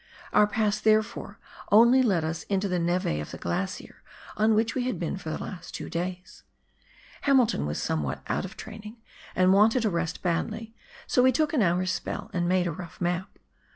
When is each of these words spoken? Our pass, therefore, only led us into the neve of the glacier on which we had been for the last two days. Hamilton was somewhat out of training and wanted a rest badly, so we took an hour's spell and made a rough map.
Our 0.33 0.47
pass, 0.47 0.79
therefore, 0.79 1.37
only 1.71 2.01
led 2.01 2.23
us 2.23 2.41
into 2.45 2.67
the 2.67 2.79
neve 2.79 3.05
of 3.05 3.29
the 3.29 3.37
glacier 3.37 4.01
on 4.35 4.55
which 4.55 4.73
we 4.73 4.85
had 4.87 4.97
been 4.97 5.15
for 5.15 5.29
the 5.29 5.37
last 5.37 5.75
two 5.75 5.91
days. 5.91 6.41
Hamilton 7.21 7.67
was 7.67 7.79
somewhat 7.79 8.23
out 8.25 8.43
of 8.43 8.57
training 8.57 8.97
and 9.35 9.53
wanted 9.53 9.85
a 9.85 9.91
rest 9.91 10.23
badly, 10.23 10.73
so 11.05 11.21
we 11.21 11.31
took 11.31 11.53
an 11.53 11.61
hour's 11.61 11.91
spell 11.91 12.31
and 12.33 12.49
made 12.49 12.65
a 12.65 12.71
rough 12.71 12.99
map. 12.99 13.37